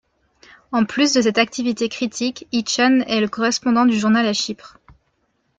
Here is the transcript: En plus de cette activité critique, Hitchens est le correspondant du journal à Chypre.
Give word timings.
En 0.71 0.83
plus 0.83 1.13
de 1.13 1.21
cette 1.21 1.37
activité 1.37 1.87
critique, 1.87 2.47
Hitchens 2.51 3.03
est 3.07 3.21
le 3.21 3.27
correspondant 3.27 3.85
du 3.85 3.99
journal 3.99 4.25
à 4.25 4.33
Chypre. 4.33 4.79